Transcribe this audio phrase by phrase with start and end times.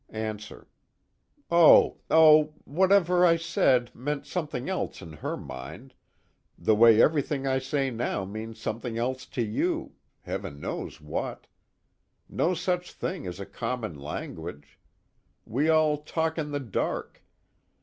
[0.09, 0.67] ANSWER:
[1.51, 5.93] Oh oh whatever I said meant something else in her mind,
[6.57, 11.45] the way everything I say now means something else to you, heaven knows what.
[12.27, 14.79] No such thing as a common language.
[15.45, 17.23] We all talk in the dark.